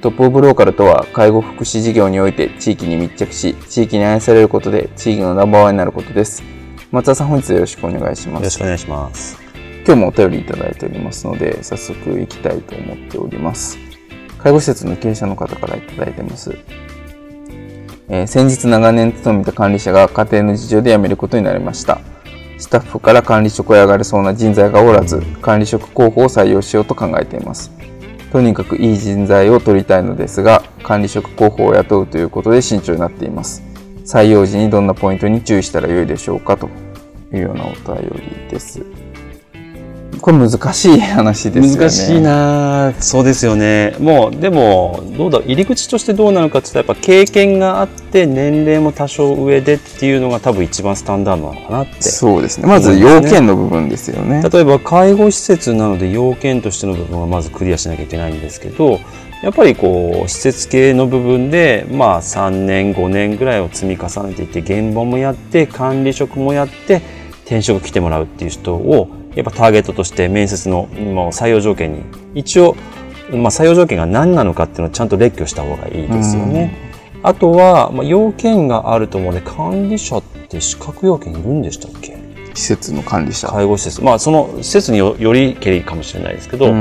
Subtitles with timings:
[0.00, 6.42] トップオブローカルとは、介護福祉事業において地域に密着し、地域に愛されることで地域のナンバーワンになることです。
[6.90, 8.40] 松田さん、本日よろしくお願いします。
[8.40, 9.38] よろしくお願いします。
[9.84, 13.76] 今日もお便りいただいておりますので、早速行きたいと思っております。
[14.38, 16.56] 介護施設の経営者の方からいただいてます。
[18.08, 22.00] えー、先日長年勤めた管理者が家庭の事情で辞めることになりました。
[22.56, 27.70] スタッフから管理職へ上がれそうな人材がおらず、管理職候補を採用しようと考えています。
[28.30, 33.62] とにかくいい人材を取りたいのですが、管理職候補を雇うということで慎重になっています。
[34.04, 36.68] 採用時にどんなポイントに注意したらよいでしょうかと
[37.32, 38.99] いうようなお便りです。
[40.20, 41.76] これ難しい話ですよね。
[41.76, 43.94] 難しいなそうですよね。
[43.98, 52.66] もう、でも、どうだ入り口としてどうなのかって言ったら、やっぱ経験があって、年齢も多少上でっていうのが多分一番スタンダードなのかなって、そうですね。
[52.66, 54.42] まず要件の部分ですよね。
[54.52, 59.00] 例えば、介護施設なので要件としての部分はまずクリアしなきゃいけないんですけど、
[59.42, 67.00] やっぱりこう、施設系の部分で、まあ3年、5年ぐらいを積み重ねていって、現場もやって、管理職もやって、
[67.46, 69.08] 転職来てもらうっていう人を
[69.40, 72.02] やっぱターゲットとして面接のもう採用条件に。
[72.34, 72.76] 一応、
[73.30, 76.76] まあ、採用条件が何なのかっていうのをちゃんと列挙した方がいいですよね。
[77.22, 82.18] あとは、まあ、要件があると思うので管理者って資格要件いるんでしたっけ？
[82.54, 83.48] 施設の管理者。
[83.48, 84.02] 介護施設。
[84.02, 86.72] まあその施設によりけりかもしれないですけど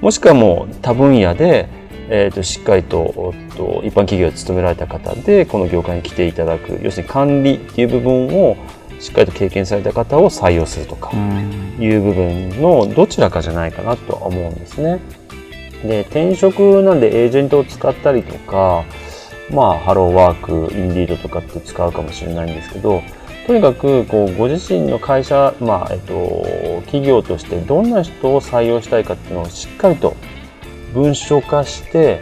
[0.00, 1.68] もしくはもう多分野で、
[2.10, 6.78] えーと、しっかりとと一般企業に勤められた方でこの業界に来ていただく。
[6.82, 8.56] 要するに管理っていう部分を
[9.00, 11.12] しっかりと経験された方を採用するとか
[11.78, 15.00] いう部分のどちらかじゃないかなとは思うんですね。
[15.82, 18.84] で転職なんでエージェントを使ったりとか
[19.52, 23.02] まあハローワークインディードとかって使うかもしれないんですけど
[23.46, 30.16] とにかくこうご自身の会社、まあえっと、企業としてどんな人を採用したいかっていうのをしっかりと
[30.92, 32.20] 文書化して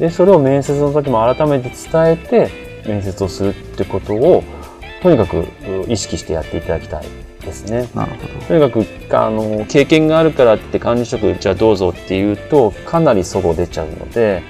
[0.00, 4.42] でそれを面接の時も改めて伝えて面接をするってことを
[5.04, 5.46] とにかく
[5.86, 7.04] 意識してやっていただきたい
[7.42, 7.90] ですね。
[7.94, 8.46] なるほど。
[8.46, 14.42] とにかくあの経験があるからって管理職じゃあどうぞっていうとかなりそご出ちゃうので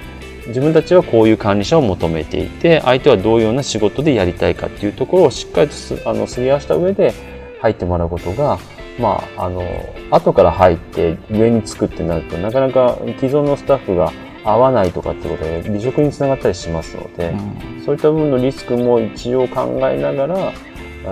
[0.47, 7.13] 自分たちはこういう管理者を求めていて相手はどういうような仕事でやりたいかっていうところをしっかりとすあのすり合わせた上で
[7.59, 8.57] 入ってもらうことが
[8.97, 9.61] まああの
[10.09, 14.13] 後から入って上につくってなるとなかなか既存のスタッフが
[14.45, 17.29] 合わないとかってことで離職につながったりしますので、
[17.77, 20.53] うん、そういった部分のリスクも一応考えながら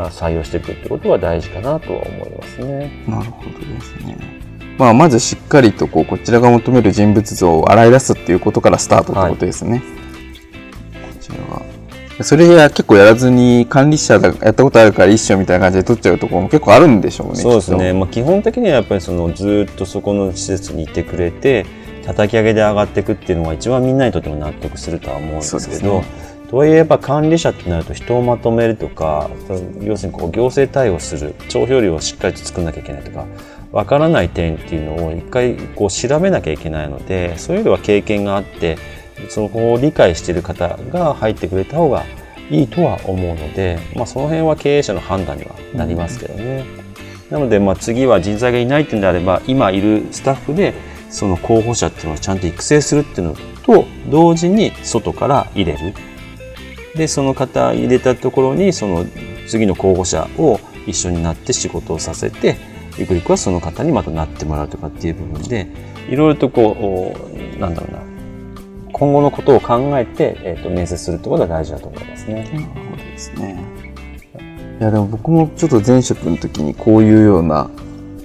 [0.09, 3.03] 採用していくってことは大事かなとは思いますね。
[3.07, 4.17] なるほどですね。
[4.77, 9.71] まあ、まずしっかりとこうこちらが求める人物像を洗い出すっていうことからスタートってことですね。
[9.71, 9.87] はい、こ
[11.19, 11.61] ちらは
[12.21, 17.35] それや結構やらずに管理者がやったことあるから一緒みたいな感じで取っちゃうところも結構あるんでしょうね。
[17.35, 17.93] そうですね。
[17.93, 21.65] まあ、基本的にはやっぱりそのずっとそこの施設にいてくれて
[22.05, 26.05] 叩き上げで上がっていくっていうのが一番みんなにとっても納得するとは思うんですけど、ね、
[26.49, 29.29] とはいえやっぱ管理者ってなると人をまとめるとか
[29.81, 33.25] 要するにこう行政対応する帳票量をしっかりと作んなきゃいけないとか
[33.71, 38.77] わからない点っていうのを一回こう調べなきゃいけないのでそういう意味では経験があって
[39.29, 42.03] そこを理解している方が入ってくれた方が
[42.49, 46.65] いいとは思うので、まあ、その辺は経営者の判断にはなりますけどね。
[47.29, 50.73] うん、なのでまあ次は人材がいないっていうんであれば今いるスタッフで
[51.13, 55.93] その候補者っていうのをちゃんと育成するっていうのと同時に外から入れる。
[56.95, 59.05] で、その方入れたところにその
[59.47, 62.57] 次の候補者を一緒になって仕事をさせて、
[62.97, 65.67] ゆくゆくはその方にまたなってもらうとかっていう部分で、
[66.09, 67.15] いろいろとこ
[67.55, 67.99] う、なんだろうな、
[68.91, 72.33] 今後のことを考えて、え、ー、と、面接するってことが大事だと思いますね。
[72.35, 73.63] なるほどですね。
[74.79, 77.69] いや、でも僕もちょっと前職の時にこういうような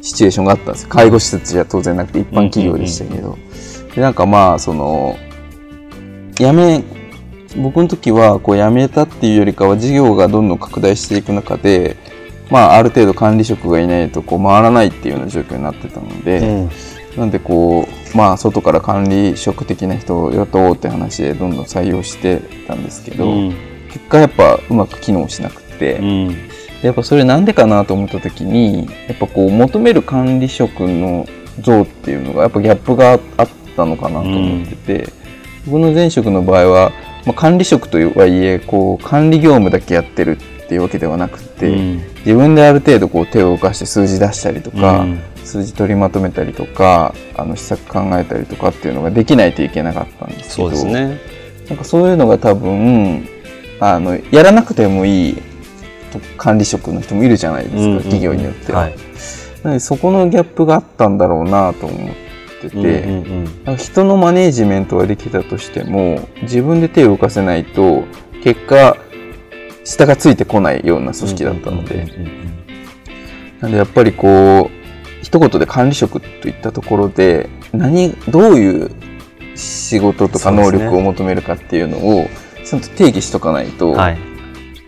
[0.09, 3.37] シチュエーションがあったんです介護施設じゃ当然なくて一般企業でしたけど、
[3.95, 5.19] でなんかまあその
[6.37, 6.83] 辞め
[7.59, 11.97] 僕の時はこう辞めたっていうよりかは事業がどんどん拡大していく中で、
[12.51, 16.71] まあ、ある程度管理職がいないとこう回らないっていうような状況になってたので、うん。
[17.21, 23.55] なんでこう、まあ、外から管理職的な人を雇おうって話でどんどん採用してたんですけど、うん。
[23.91, 26.29] 結果やっぱうまく機能しなくて、うん。
[26.29, 26.48] で
[26.83, 31.27] やっぱそれなんでかなと思った時にやっぱこう求める管理職の
[31.61, 35.13] 像っていうのがやっぱギャップがあったのかなと思ってて、
[35.67, 36.93] 僕の前職の場合は、
[37.27, 41.97] まあ、管理職とはいえこう管理業務だけやってるっていうわけではなくて、うん。
[42.19, 45.21] 自分である程度こう手を動かして数字出したりとか、うん。
[45.45, 51.19] 数字取りまとめたりとかあの施策考えたりとかっていうのができないといけなかったんですけどそうね。
[51.69, 53.27] なんかそういうのが多分
[53.81, 55.41] あのやらなくてもいいと
[56.37, 57.99] 管理職の人もいるじゃないですか、うんうんうん。
[57.99, 58.81] 企業によっては。
[58.81, 58.95] はい。
[59.63, 62.15] なのでそこのギャップがあったんだろうなと思っ
[62.61, 68.05] てて、うんうん人のマネージメントはできたとしても自分で手を動かせないと
[68.43, 68.97] 結果
[69.85, 72.07] 下がついてこないような組織だったので、
[73.61, 78.91] なんでやっぱりこう一言で管理職といったところで何どういう
[79.55, 82.29] 仕事とか能力を求めるかっていうのを
[82.65, 84.19] ちゃんと定義しとかないと、はい、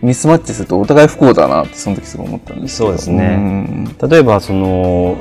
[0.01, 3.35] ミスマッチするとお互い不幸だなってその時すごい思ったんですそうですね。
[3.35, 3.95] ん。
[4.09, 5.15] 例えばその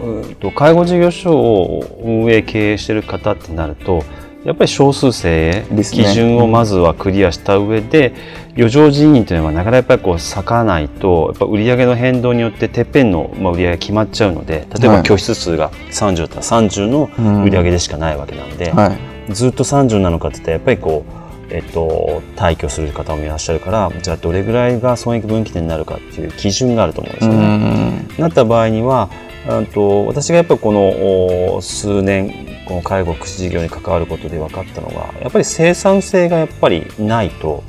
[0.55, 4.03] 介護事業所を運営経営している方ってなると
[4.44, 5.85] やっぱり少数精鋭、ね。
[5.85, 8.15] 基準をまずはクリアした上で、
[8.56, 14.97] 余剰人員というのはなかなかやっぱりこう割かないとやっぱ売上の変動によっててっぺんのまあ売上が決まっちゃうので例えはい。
[14.99, 18.97] ば教室数が30だったら30のうん売上でしかないわけなので、は
[19.29, 19.32] い。
[19.35, 21.19] ずっと30なのかって言ったらやっぱりこう、
[21.50, 28.06] えっと、退去する方もいらっしゃるからじゃあどれぐらいが損益分岐点になるかっていう基準があると思うんですよね。
[28.19, 29.11] なった場合には
[29.49, 37.64] うんと私がやっぱりこのお数年この介護福祉事業に関わることで分かったのがやっぱり生産性がやっぱりないと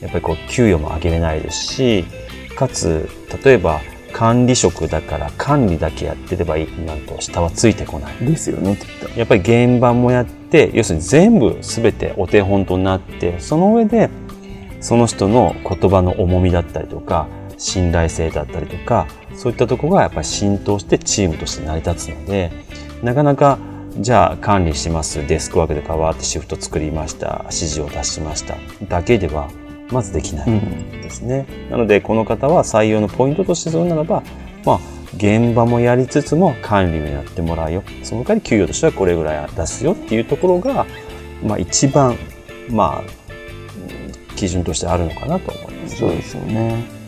[0.00, 2.04] やっぱりこう給与も上げれないですし
[2.56, 3.08] かつ
[3.44, 3.80] 例えば
[4.12, 8.16] 管理職だから管理だけやってればいいなんと下はついてこない。
[8.18, 9.18] ですよねきっと。
[9.18, 14.10] やっぱり現場もやって要するに全部全てお手本となってその上で
[14.80, 17.28] その人の言葉の重みだったりとか
[17.58, 22.50] 信頼性だったりとかそういったところがやっぱり浸透してチームとして成り立つので
[23.02, 23.58] なかなか
[23.98, 28.56] じゃあ管理しますデスクワークで変わってシフト作りました指示を出しました
[28.88, 29.50] だけでは
[29.90, 30.48] まずできない。
[30.48, 31.46] うんですね。
[31.70, 34.22] なのでこの方は採用のポイントとしてするならば、
[34.64, 34.80] まあ、
[35.16, 40.86] 現場もやりつつも管理もやってもらうよその代わり給与としてはこれぐらい出すよっていうところが、
[41.42, 42.16] まあ、一番、
[42.70, 45.96] まあ、うん基準としてあるのかなと思います。
[45.96, 47.00] そうですよね。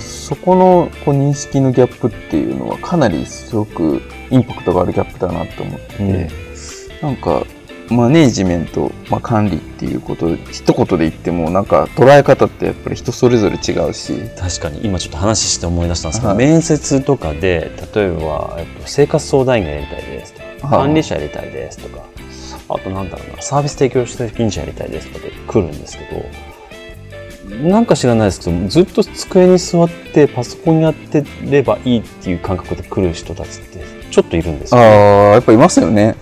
[0.00, 6.30] そこのこう認識のギャップっていうのはかなりすごくインパクトがあるギャップだなと思ってて、
[7.00, 7.44] なんか
[7.94, 22.04] マネージメント、まあ、管理っていうこと一言で言ってもなんか捉え方ってやっぱり人それぞれ違うし、確かに今ちょっと話して思い出したんですけど、はい面接とかで例えば、えっと、生活相談員がやりたいですとかはい管理者やりたいですとか
[22.68, 34.88] あとなんだろうなサービス提供責任者やりたいですとかで来るんですけどなんか知らないですけどずっと机に座ってパソコンやってればいいっていう感覚で来る人たちってちょっといるんですあよ、ね。
[34.88, 36.16] あやっぱいますよね。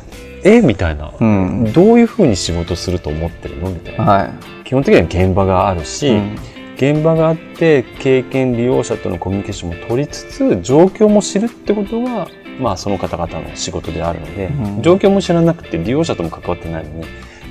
[0.44, 1.72] えみたいな、うん。
[1.72, 3.70] どういうふうに仕事すると思ってるの？
[3.70, 4.04] みたいな。
[4.04, 4.30] は
[4.64, 5.84] 基本的には現場があるい。
[5.84, 6.36] し、うん
[6.74, 12.26] 現場があって経験利用者とのコミュニケーションも取りつつ状況も知るってことが、
[12.58, 17.04] まあ、その方々の仕事であるので、うん状況も知らなくて利用者とも関わってないのに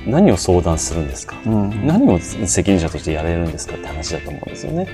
[0.06, 4.86] 何を相談するんですか、うん何を責任者としてやれるんですかって話だと思うんですよね。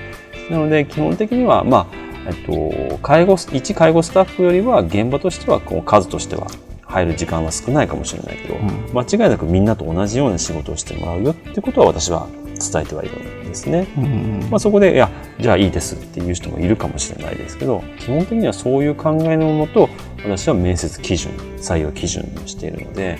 [0.49, 6.47] なので基本的には、まあえっと、介護一介護スタッフよりは現場としてはこう数としては
[6.89, 12.27] 入る時間は少ないかもしれないけど、ん間違いなくみんなと同じような仕事をしてもらうよってことは私は
[12.59, 13.87] 伝えてはいるんですね。
[13.95, 19.89] うんまあ、そこで、いや、じゃあいいですっていう人もいるかもしれないですけど、基本的にはそういう考えのもと、
[20.23, 23.17] 私は面接基準、採用基準にしているので、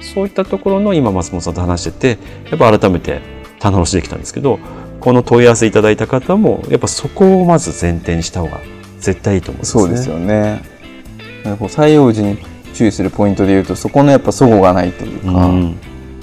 [0.00, 2.18] そういったところの今松本さんと話してて、
[2.50, 3.20] やっぱ改めて
[3.58, 4.60] 棚卸しできたんですけど、
[5.00, 8.60] この問い合わせいただいた方も、やっぱそこをまず前提にした方が
[9.00, 9.82] 絶対いいと思うんですね。
[9.82, 10.62] そうですよね。
[11.44, 12.38] 採用時に
[12.74, 15.76] 注意するポイントで言うとそこのやっぱ齟齬がないというか、うん。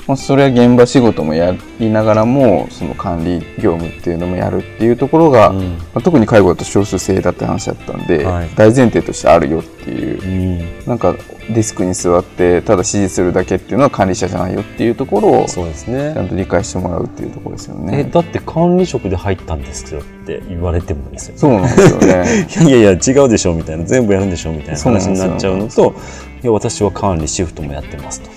[0.07, 11.15] まあ、それは現場仕事もやりながらもその管理業務っていうのもやるっていうところが、うんまあ、特に介護だと少数精鋭だって話だったんで、はい大前提としてあるよっていううんなんか
[11.49, 16.23] デスクに座ってただ指示するだけっていうのは管理者じゃないよっていうところをちそうですゃね。
[16.23, 18.03] んと理解してもらうっていうところですよえ、ね。
[18.05, 21.37] だって管理職で入ったんですよって言われてもですよ。
[21.37, 22.47] そうなんですよね。
[22.69, 25.95] いやいや違うでしょみたいな全部やるんでしょみたいな話になっちゃうのと
[26.43, 28.29] いや私は管理シフトもやってますと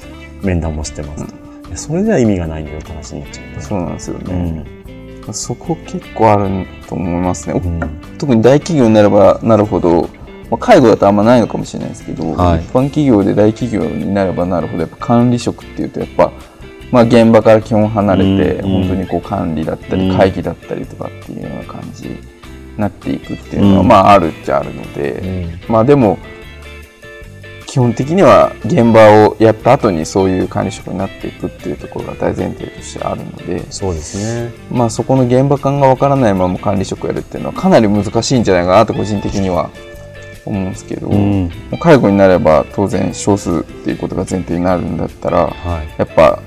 [0.43, 4.35] 面談もしてますと、それでは意味がないんだよって話になっちゃうんでそうなんですようね。
[4.35, 4.67] ん。
[5.33, 7.61] そこ結構あると思いますね。
[7.63, 8.01] うん。
[8.19, 10.09] 特に大企業になればなるほど、
[10.51, 12.61] まあ、介護だとあんまないのかもしれないですけど、はい。
[12.61, 16.33] 一般企業で大企業になればなるほどやっぱ管理職っていうとやっぱ、
[16.91, 18.71] まあ、現場から基本離れて、うん。
[18.71, 20.17] 本当にこう管理だったりうん。
[20.17, 22.17] 会議だったりとかっていうような感じに
[22.79, 23.89] なっていくっていうのは、うん。
[23.89, 25.73] まああるっちゃあるので、うん。
[25.73, 26.19] まあでも
[27.69, 34.51] 基本的には現場をやった後にそういう管理職になっていくっていうところが大前提としてあるので、そうですね。
[34.71, 39.71] まあそこの現場感がわからないまま管理職やるっていうのはかなり難しいんじゃないかなと個人的には
[40.47, 41.51] 思うんですけど、うん。
[41.79, 45.95] 介護になれば当然少数っていうことが前提になるんだったらはい。
[45.99, 46.41] やっぱ、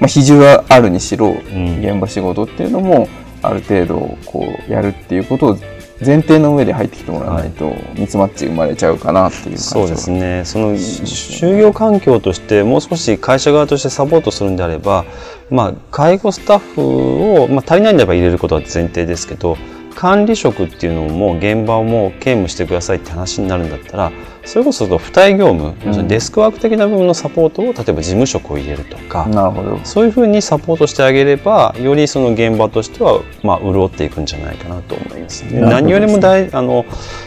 [0.00, 1.84] まあ、比重はあるにしろうん。
[1.84, 3.06] 現場仕事っていうのも
[3.42, 5.58] ある程度こうやるっていうことを
[6.04, 9.58] 前提の上で入ってきてもらわないとミスマッチ生まれちゃうかなっていう感じは。
[9.58, 10.42] そうですね。
[10.44, 15.04] その就業環境としてもう少し会社側としてサポートするんであれば、
[15.50, 19.56] まあ介護スタッフをまあ足りないんであれば入れることは前提ですけど、
[19.96, 24.12] 管理職っていうのも現場をもう兼務してくださいって話になるんだったら、
[24.48, 29.78] それこそ付帯業務、要するにデスクワーク的な部分のサポートを例えば事務職を入れるとか、なるほど。
[29.84, 35.46] そういうふうにサポートしてあげれば、よりその現場としては、まあ、潤っていくんじゃないかなと思います。
[35.46, 35.76] でなるほど。
[35.76, 36.86] 何よりも大あの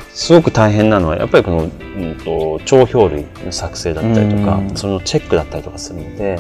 [0.10, 4.76] すごく大変なのは、やっぱりこの、うん、と帳票類の作成だったりとかう、ん。
[4.76, 6.40] そのチェックだったりとかするので、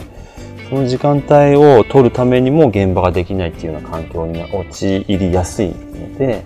[0.67, 6.43] その時間帯を取るためにも現場ができないっていうような環境に陥りやすいので、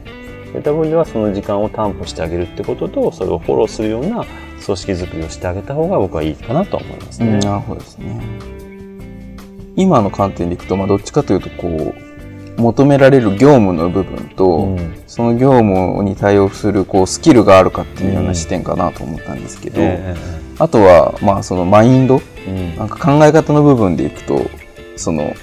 [0.55, 4.25] そういった部分ではその時間を担保してあげるってことと、それをフォローするような
[4.63, 7.39] 組織づくりをしてあげた方が僕はいいかなと思いますね。
[7.39, 8.21] なるほどですね。
[9.75, 20.13] 今の観点でいくと、まあ、どっちかというとこう求められる業務の部分と、うんその業務に対応するこうスキルがあるかっていうような視点かなと思ったんですけど、え
[20.59, 22.21] あとはまあそのマインド
[22.77, 24.41] なんか考え方の部分でいくと
[24.97, 25.33] その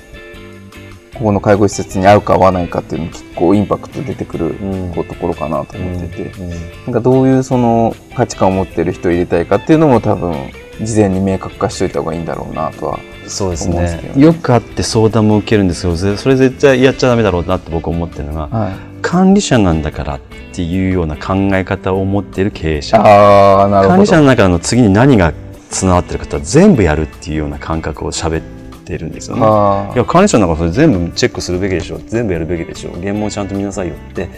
[1.22, 4.92] ここの介護施設に合うか合わないかっていうのも結構インパクト出てくるうん。
[4.92, 6.50] こうところかなと思ってて、うん。
[6.50, 6.56] な
[6.90, 10.34] んかどういうその価値観を持ってる人を入れたいかっていうのも多分
[10.82, 12.98] 事前に明確化しといた方がいいんだろうなとは
[13.28, 14.14] そうです思うんですけどね。
[14.16, 20.20] ねよくあって相談も受けるんですけどぜそれ絶対やっちゃダメだろうなって僕思ってるのがはい、管理者なんだからっ
[20.52, 22.98] ていうような考え方を持っている経営者。
[22.98, 25.32] 管理者の中の次に何が
[25.70, 28.61] つながってるかって全部やるっていうような感覚を喋って
[28.98, 29.42] るんですよね。
[29.44, 34.28] あいや管理者なんかそれ全部チェックするべきでしょ全部やるべきでしょ現場をちゃんと見なさいよって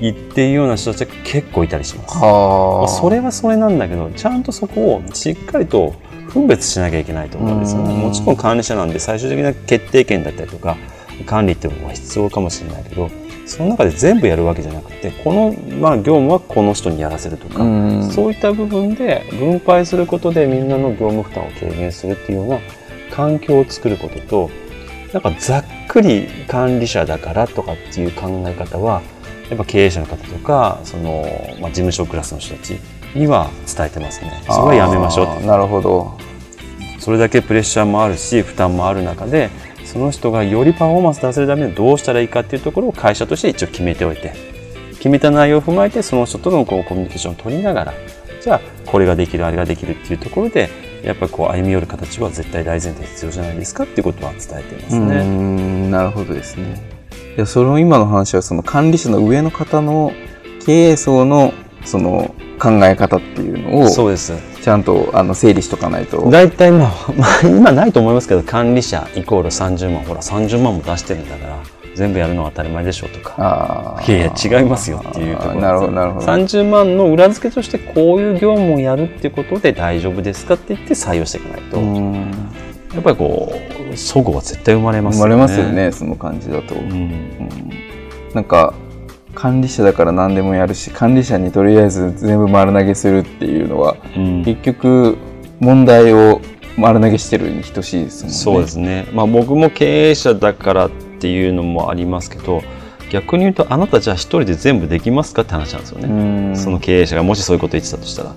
[0.00, 2.16] 言っているような人たちが結構いたりします。
[2.16, 5.94] あはあそれはそれなんだけどちゃんとそこをしっかりと
[6.32, 7.94] 分別しなきゃいけないと思うんですよね。
[7.94, 10.76] うんもちろん管理者なんで最終的な決定権だったりとか
[11.26, 13.10] 管理っていうのは必要かもしれないけど
[13.46, 22.58] その中で全部やるわけじゃなくてこの、まあ、業務はこの人にやらせるとか、うんそういった部分で分配することでみんなの業務負担を軽減するっていうような
[23.10, 24.50] 環境を作ることと
[25.12, 29.02] なんかざっくり管理者だからとかっていう考え方は
[29.48, 31.24] やっぱ経営者の方とかその、
[31.60, 32.78] まあ、事務所クラスの人たち
[33.14, 34.40] には伝えてますね。
[34.46, 36.16] それはやめましょうなるほど。
[37.00, 39.50] それだけプレッシャーもあるし負担もある中で
[39.84, 44.34] その人がよりパフォーマンス出せるためにどうしたらいいかっていうところを会社として一応決めておいて
[44.92, 47.94] 決めた内容を踏まえてその人とのこうコミュニケーションを取りながら
[48.40, 50.68] じゃあこれができるあれができるっていうところで
[51.02, 55.24] やっぱりこう歩み寄る形は絶対大前提必要じゃないですかっていうことは伝えていますね。
[55.24, 56.80] んなるほどですね。
[57.36, 60.12] いやその今の話はその管理者の上の方の
[60.66, 61.52] 経営層の
[61.84, 66.30] その考え方っていうのをそうですちゃんとあの整理しとかないと。
[66.30, 71.56] 大体まあ、 まあ、今ないと思いますけど管理者イコール30万ほら30万も出してるんだから
[72.00, 76.26] 全部やるのは当たり前でしょうとかいやいや違いますよっていうところなるほどなるほど。
[76.26, 82.32] 30万の裏付けとしてこういう業務をやるっていうことで大丈夫ですかって言って採用していかないと、うやん
[82.98, 85.34] っぱりこう齟齬は絶対生まれますよね。
[85.34, 86.74] 生まれますよねその感じだと。
[86.74, 86.90] うん。
[86.90, 87.70] うん
[88.34, 88.72] なんか
[89.34, 95.18] 管理者だから何でもやるし管理者にとりあえず全部丸投げするっていうのはうん結局
[95.60, 96.40] 問題を
[96.78, 98.38] 丸投げしてるに等しいですもんね。
[98.38, 99.06] そうですね。
[99.12, 100.90] まあ僕も経営者だから
[101.20, 102.62] っていうのもありますけど、
[103.10, 106.08] 逆に言うとあなたじゃあ一人で全部できますかって話なんですよね。
[106.08, 108.34] うんその経営者がもしそういうこと言ってたとしたら、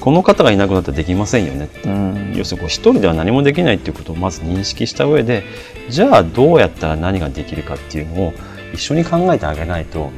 [0.00, 5.44] この方がいなくなったらできませんよねうん要するに一人では何もできないっていうことをまず認識した上で
[5.88, 8.32] じゃあどうやったら何ができるかっていうのを
[8.72, 10.10] 一緒に考えてあげないと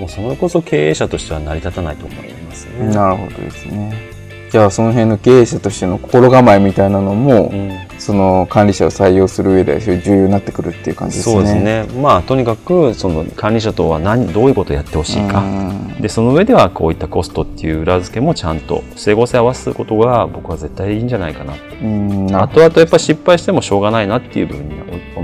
[0.00, 2.88] もうそれこそ経営者としては成り立たないと思いますね。
[2.94, 4.13] なるほどですね。
[4.54, 7.72] じゃあその辺の経営者としての心構えみたいなのも、うん。
[7.98, 11.34] その管理者を採用する上で重要になってくるっていう感じですね。
[11.34, 12.00] そうですね。
[12.00, 16.00] まあとにかくその管理者とは何どういうことをやってほしいか、うん。
[16.00, 21.54] でその上ではこういったコストっていう裏付けもちゃんと整合性合わせることが僕は絶対いいんじゃないかな。
[21.82, 22.26] うん。
[22.28, 24.74] なるほ後々やっぱ失敗してもしょうがないなっていう部分に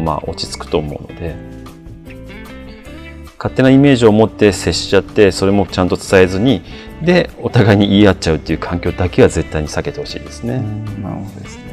[0.05, 1.50] まあ、落ち着くと思うので
[3.41, 6.61] 勝手なイメージを持って接しちゃってそれもちゃんと伝えずに
[7.01, 10.59] でお互いに言い合っちゃうっていう環境だけは絶対に避けてほしいですね。
[10.59, 11.65] どなるほどですね。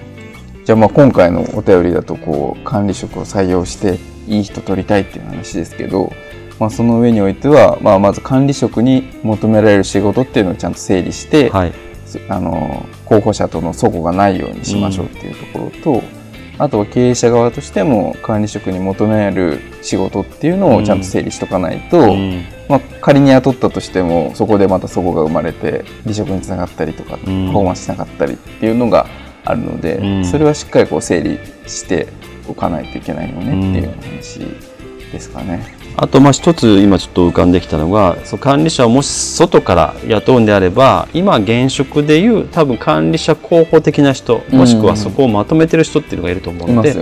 [0.63, 6.13] じゃあまあ今回のお便りだとこう管理職を採用していい人取りたいっていう話ですけど、
[6.57, 11.73] まあ、その上においては、まあ、まず管理職に求められる仕事っていうのをちゃんと整理して、はい、
[12.05, 16.03] すあの候補者との齟齬がないようにしましょうっていうところと、
[16.57, 22.45] あとは経営者側としても管理職に求める仕事っていうのをちゃんと整理しとかないと、うん。
[22.67, 29.07] まあ、仮に雇ったとしてもそこでまた齟齬が生まれて離職につながったりとか、パフォーマンスしなかったりっていうのが
[29.45, 30.25] あるので、うん。
[30.25, 32.07] それはしっかりこう整理して
[32.47, 34.39] おかないといけないよねっていう話
[35.11, 35.76] ですかね。
[35.99, 46.99] あとまあ一つ今ちょっと浮かんできたのがその管理者をもし外から雇うんであれば今現職でいう多分管理者候補的な人もしくはそこをまとめてる人っていうのがいると思ういので、そ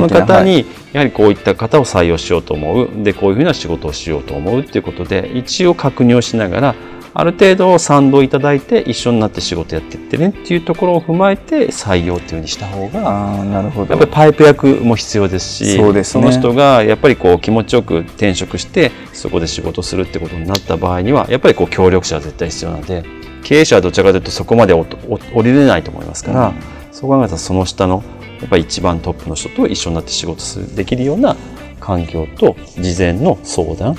[0.00, 2.90] の方にやはりこういった方を採用しようと思う。
[3.04, 6.74] でこういうふうな仕事をしようと思うっていうことで一応確認をしながら
[7.14, 13.94] ある程度賛同いただいて一緒になって仕事やってってねっていうところを踏まえて採用っていうふうにした方がああなるほど。
[13.94, 23.04] やっぱりパイプ役も必要ですしそうですねの人がやっぱりこう気持ちよく転職してそこで仕事するってことになった場合にはやっぱりこう協力者は絶対必要なので
[23.42, 28.04] 経営者はどちらかというとそこまでおお降りれないと思いますから、うんそう考えたらその下の
[28.40, 31.36] やっぱり一番トップの人と一緒になって仕事するできるような
[31.80, 33.96] 環境と事前の相談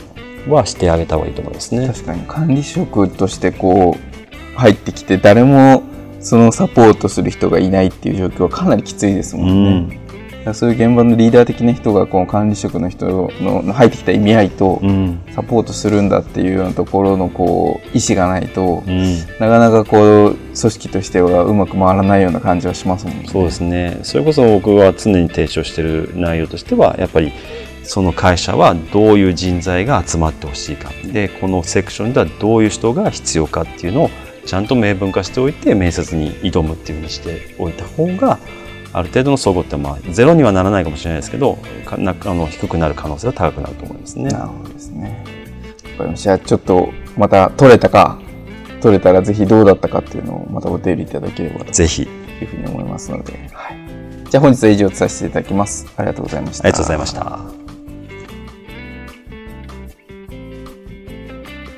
[0.47, 1.87] はしてあげた方がいいと思いますね。
[1.87, 5.83] 確かに管理職としてこう入ってきて誰も
[6.19, 9.99] そのサポートする人がいないっていう状況はかなりきついですもんね。
[10.43, 23.25] だからそういう現場のリーダー的な人がこの管理職の人の入ってきた意味合いとうんサポートするんだっていうようなところのこう意思がないとうんなかなかこう組織としてはうまく回らないような感じはしますもんね。
[23.31, 27.31] そうですねそれこそ僕は常に提唱している内容としてはやっぱり
[27.83, 34.09] その会社はどういう人材が集まってほしいかでこのセクションではどういう人が必要かっていうのを
[34.45, 38.39] ちゃんと明文化しておいて面接に挑むっていうふうにしておいた方が
[38.93, 44.29] ある程度の総合ってまあゼロにはならないかもしれないですけどかなあの低くなる可能性が高くなると思いますね。
[44.29, 45.25] なるほどですね。
[45.93, 46.23] わかりました。
[46.23, 48.19] じゃあちょっとまた取れたか
[48.81, 53.77] 取れたらぜひどうだったかっていうのをまたお手入れいただければとぜひいうふうに思いますので、はい、
[54.29, 55.87] じゃあ本日は以上とさせていただきます。
[55.97, 56.65] ありがとうございました。
[56.65, 57.62] ありがとうございました。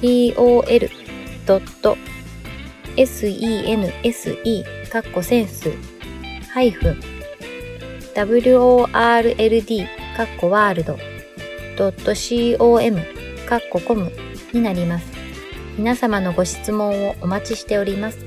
[0.00, 1.68] tol.sense
[4.90, 5.70] かっこセンス
[6.52, 7.00] ハイフン
[8.14, 9.86] world
[10.16, 10.98] かっこワールド
[12.58, 13.00] .com
[13.48, 14.12] かっこコム
[14.52, 15.06] になります。
[15.78, 18.18] 皆様のご質問をお待ちしております。